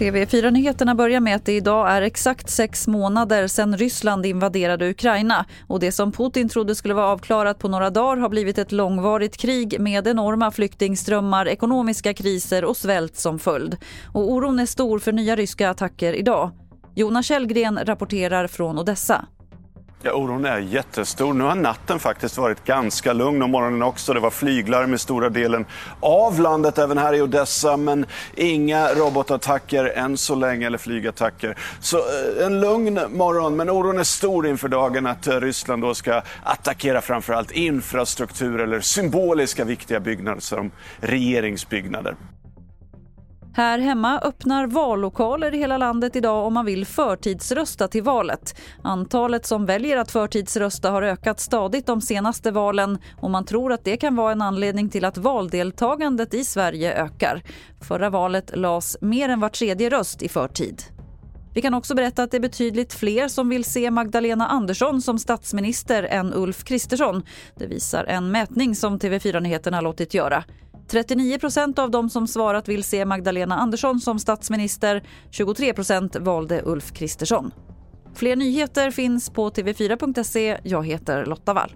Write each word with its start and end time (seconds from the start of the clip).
TV4-nyheterna 0.00 0.94
börjar 0.94 1.20
med 1.20 1.36
att 1.36 1.44
det 1.44 1.52
idag 1.52 1.90
är 1.90 2.02
exakt 2.02 2.50
sex 2.50 2.86
månader 2.86 3.46
sedan 3.46 3.76
Ryssland 3.76 4.26
invaderade 4.26 4.90
Ukraina. 4.90 5.46
Och 5.66 5.80
Det 5.80 5.92
som 5.92 6.12
Putin 6.12 6.48
trodde 6.48 6.74
skulle 6.74 6.94
vara 6.94 7.06
avklarat 7.06 7.58
på 7.58 7.68
några 7.68 7.90
dagar 7.90 8.16
har 8.16 8.28
blivit 8.28 8.58
ett 8.58 8.72
långvarigt 8.72 9.36
krig 9.36 9.80
med 9.80 10.06
enorma 10.06 10.50
flyktingströmmar, 10.50 11.48
ekonomiska 11.48 12.14
kriser 12.14 12.64
och 12.64 12.76
svält 12.76 13.16
som 13.16 13.38
följd. 13.38 13.76
Och 14.12 14.32
oron 14.32 14.58
är 14.58 14.66
stor 14.66 14.98
för 14.98 15.12
nya 15.12 15.36
ryska 15.36 15.70
attacker 15.70 16.12
idag. 16.12 16.50
Jonas 16.94 17.26
Källgren 17.26 17.78
rapporterar 17.84 18.46
från 18.46 18.78
Odessa. 18.78 19.26
Ja, 20.02 20.12
oron 20.12 20.44
är 20.44 20.58
jättestor. 20.58 21.34
Nu 21.34 21.44
har 21.44 21.54
natten 21.54 21.98
faktiskt 21.98 22.38
varit 22.38 22.64
ganska 22.64 23.12
lugn 23.12 23.42
och 23.42 23.50
morgonen 23.50 23.82
också. 23.82 24.14
Det 24.14 24.20
var 24.20 24.30
flyglarm 24.30 24.94
i 24.94 24.98
stora 24.98 25.28
delen 25.28 25.66
av 26.00 26.40
landet, 26.40 26.78
även 26.78 26.98
här 26.98 27.14
i 27.14 27.22
Odessa. 27.22 27.76
Men 27.76 28.06
inga 28.34 28.94
robotattacker 28.94 29.84
än 29.84 30.16
så 30.16 30.34
länge, 30.34 30.66
eller 30.66 30.78
flygattacker. 30.78 31.56
Så 31.80 31.98
eh, 31.98 32.46
en 32.46 32.60
lugn 32.60 33.00
morgon, 33.08 33.56
men 33.56 33.70
oron 33.70 33.98
är 33.98 34.04
stor 34.04 34.46
inför 34.46 34.68
dagen 34.68 35.06
att 35.06 35.26
eh, 35.26 35.40
Ryssland 35.40 35.82
då 35.82 35.94
ska 35.94 36.22
attackera 36.42 37.00
framförallt 37.00 37.50
infrastruktur 37.50 38.60
eller 38.60 38.80
symboliska 38.80 39.64
viktiga 39.64 40.00
byggnader 40.00 40.40
som 40.40 40.70
regeringsbyggnader. 41.00 42.16
Här 43.52 43.78
hemma 43.78 44.20
öppnar 44.20 44.66
vallokaler 44.66 45.54
i 45.54 45.58
hela 45.58 45.78
landet 45.78 46.16
idag 46.16 46.46
om 46.46 46.54
man 46.54 46.66
vill 46.66 46.86
förtidsrösta 46.86 47.88
till 47.88 48.02
valet. 48.02 48.56
Antalet 48.82 49.46
som 49.46 49.66
väljer 49.66 49.96
att 49.96 50.10
förtidsrösta 50.10 50.90
har 50.90 51.02
ökat 51.02 51.40
stadigt 51.40 51.86
de 51.86 52.00
senaste 52.00 52.50
valen 52.50 52.98
och 53.20 53.30
man 53.30 53.44
tror 53.44 53.72
att 53.72 53.84
det 53.84 53.96
kan 53.96 54.16
vara 54.16 54.32
en 54.32 54.42
anledning 54.42 54.88
till 54.88 55.04
att 55.04 55.18
valdeltagandet 55.18 56.34
i 56.34 56.44
Sverige 56.44 56.94
ökar. 56.94 57.42
Förra 57.80 58.10
valet 58.10 58.56
lades 58.56 58.96
mer 59.00 59.28
än 59.28 59.40
var 59.40 59.48
tredje 59.48 59.90
röst 59.90 60.22
i 60.22 60.28
förtid. 60.28 60.82
Vi 61.54 61.62
kan 61.62 61.74
också 61.74 61.94
berätta 61.94 62.22
att 62.22 62.30
det 62.30 62.36
är 62.36 62.40
betydligt 62.40 62.92
fler 62.92 63.28
som 63.28 63.48
vill 63.48 63.64
se 63.64 63.90
Magdalena 63.90 64.46
Andersson 64.46 65.02
som 65.02 65.18
statsminister 65.18 66.02
än 66.02 66.34
Ulf 66.34 66.64
Kristersson. 66.64 67.22
Det 67.56 67.66
visar 67.66 68.04
en 68.04 68.30
mätning 68.30 68.76
som 68.76 68.98
TV4 68.98 69.40
Nyheterna 69.40 69.80
låtit 69.80 70.14
göra. 70.14 70.44
39% 70.90 71.78
av 71.78 71.90
de 71.90 72.10
som 72.10 72.26
svarat 72.26 72.68
vill 72.68 72.84
se 72.84 73.04
Magdalena 73.04 73.56
Andersson 73.56 74.00
som 74.00 74.18
statsminister. 74.18 75.02
23% 75.30 76.20
valde 76.20 76.62
Ulf 76.64 76.92
Kristersson. 76.92 77.50
Fler 78.14 78.36
nyheter 78.36 78.90
finns 78.90 79.30
på 79.30 79.50
tv4.se. 79.50 80.58
Jag 80.62 80.86
heter 80.86 81.26
Lotta 81.26 81.54
Wall. 81.54 81.70